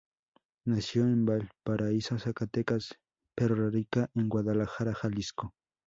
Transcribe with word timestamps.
Nació 0.65 1.03
en 1.03 1.25
Valparaíso, 1.27 2.17
Zacatecas, 2.17 2.97
pero 3.35 3.53
radica 3.53 4.09
en 4.15 4.29
Guadalajara, 4.29 4.95
Jalisco. 4.95 5.53